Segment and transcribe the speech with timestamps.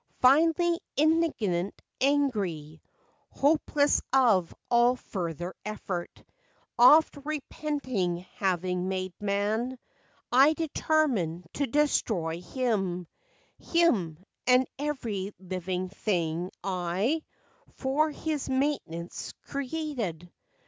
[0.19, 2.81] Finally, indignant, angry,
[3.29, 6.23] Hopeless of all further effort,
[6.79, 9.77] Oft' repenting having made man,
[10.31, 13.05] I determimed to destroy him,
[13.59, 14.17] Him,
[14.47, 17.21] and every living thing I
[17.75, 20.31] For his maintenance created.